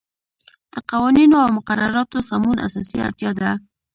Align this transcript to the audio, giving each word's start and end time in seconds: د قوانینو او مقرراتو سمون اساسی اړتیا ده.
د 0.73 0.75
قوانینو 0.89 1.35
او 1.43 1.49
مقرراتو 1.57 2.17
سمون 2.29 2.57
اساسی 2.67 2.97
اړتیا 3.07 3.31
ده. 3.39 3.51